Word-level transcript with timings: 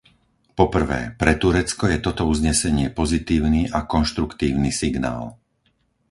Po 0.57 0.65
prvé, 0.75 1.01
pre 1.21 1.33
Turecko 1.43 1.83
je 1.93 1.97
toto 2.05 2.23
uznesenie 2.33 2.87
pozitívny 2.99 3.61
a 3.69 3.79
konštruktívny 3.93 4.71
signál. 4.81 5.21